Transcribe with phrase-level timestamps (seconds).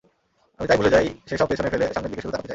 [0.59, 2.49] আমি তাই ভুলে যাই, সেসব পেছনে ফেলে সামনের দিকেই শুধু তাকাতে চাই।